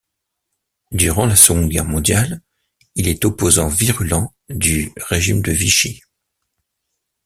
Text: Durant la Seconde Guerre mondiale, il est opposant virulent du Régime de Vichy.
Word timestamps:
Durant 0.91 1.27
la 1.27 1.35
Seconde 1.35 1.69
Guerre 1.69 1.85
mondiale, 1.85 2.41
il 2.95 3.07
est 3.07 3.23
opposant 3.23 3.67
virulent 3.67 4.33
du 4.49 4.91
Régime 4.97 5.43
de 5.43 5.51
Vichy. 5.51 6.01